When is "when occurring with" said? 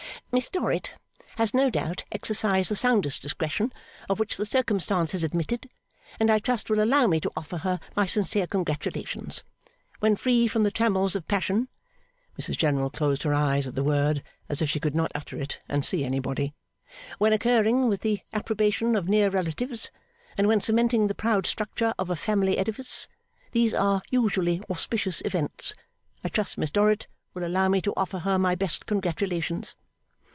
17.17-17.99